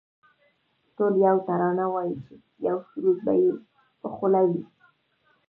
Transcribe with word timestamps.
ټول 0.95 1.13
یوه 1.25 1.41
ترانه 1.47 1.85
وایی 1.93 2.15
یو 2.67 2.77
سرود 2.89 3.17
به 3.25 3.33
یې 3.41 3.49
په 4.01 4.07
خوله 4.15 4.41
وي 4.49 4.61